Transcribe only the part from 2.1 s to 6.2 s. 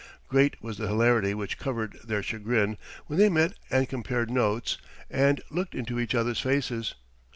chagrin when they met and compared notes and looked into each